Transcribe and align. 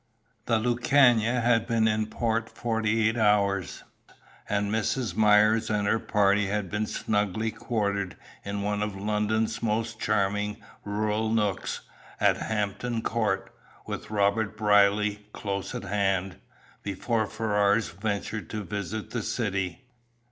The 0.47 0.57
Lucania 0.57 1.41
had 1.43 1.67
been 1.67 1.87
in 1.87 2.07
port 2.07 2.49
forty 2.49 3.07
eight 3.07 3.17
hours, 3.17 3.83
and 4.49 4.71
Mrs. 4.71 5.15
Myers 5.15 5.69
and 5.69 5.85
her 5.87 5.99
party 5.99 6.47
had 6.47 6.71
been 6.71 6.87
snugly 6.87 7.51
quartered 7.51 8.17
in 8.43 8.63
one 8.63 8.81
of 8.81 8.95
London's 8.95 9.61
most 9.61 9.99
charming 9.99 10.57
rural 10.83 11.29
nooks, 11.29 11.81
at 12.19 12.37
Hampton 12.37 13.03
Court, 13.03 13.53
with 13.85 14.09
Robert 14.09 14.57
Brierly 14.57 15.27
close 15.33 15.75
at 15.75 15.83
hand, 15.83 16.37
before 16.81 17.27
Ferrars 17.27 17.89
ventured 17.89 18.49
to 18.49 18.63
visit 18.63 19.11
the 19.11 19.21
city. 19.21 19.85